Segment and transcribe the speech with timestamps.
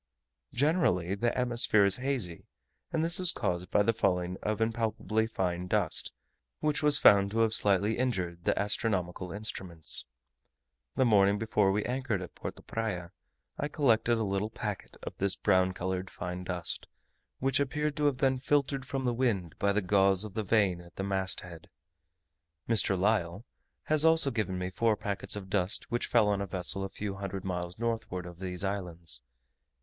[0.55, 2.47] Generally the atmosphere is hazy;
[2.91, 6.11] and this is caused by the falling of impalpably fine dust,
[6.59, 10.07] which was found to have slightly injured the astronomical instruments.
[10.95, 13.11] The morning before we anchored at Porto Praya,
[13.59, 16.87] I collected a little packet of this brown coloured fine dust,
[17.37, 20.81] which appeared to have been filtered from the wind by the gauze of the vane
[20.81, 21.69] at the mast head.
[22.67, 22.97] Mr.
[22.97, 23.45] Lyell
[23.83, 27.17] has also given me four packets of dust which fell on a vessel a few
[27.17, 29.21] hundred miles northward of these islands.